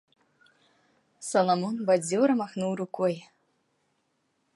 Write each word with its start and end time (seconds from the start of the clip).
Саламон 1.29 1.75
бадзёра 1.89 2.33
махнуў 2.41 2.71
рукой. 2.81 3.13